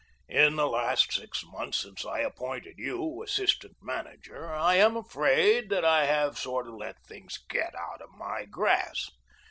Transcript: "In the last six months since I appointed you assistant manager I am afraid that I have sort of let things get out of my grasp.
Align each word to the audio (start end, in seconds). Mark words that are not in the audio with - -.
"In 0.29 0.55
the 0.55 0.65
last 0.67 1.11
six 1.11 1.43
months 1.45 1.79
since 1.81 2.05
I 2.05 2.21
appointed 2.21 2.79
you 2.79 3.21
assistant 3.21 3.77
manager 3.83 4.51
I 4.51 4.73
am 4.77 4.97
afraid 4.97 5.69
that 5.69 5.85
I 5.85 6.05
have 6.05 6.39
sort 6.39 6.67
of 6.67 6.73
let 6.73 6.97
things 7.05 7.37
get 7.47 7.75
out 7.75 8.01
of 8.01 8.09
my 8.09 8.45
grasp. 8.45 9.13